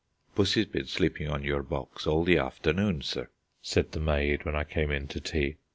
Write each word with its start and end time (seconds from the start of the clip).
"Pussy's 0.33 0.65
been 0.65 0.87
sleepin' 0.87 1.27
on 1.27 1.43
your 1.43 1.61
box 1.61 2.07
all 2.07 2.23
the 2.23 2.35
afternoon, 2.39 3.03
sir," 3.03 3.29
said 3.61 3.91
the 3.91 3.99
maid 3.99 4.45
when 4.45 4.55
I 4.55 4.63
came 4.63 4.89
in 4.89 5.07
to 5.09 5.19
tea. 5.19 5.57